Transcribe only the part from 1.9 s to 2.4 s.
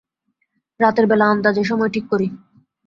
ঠিক করি।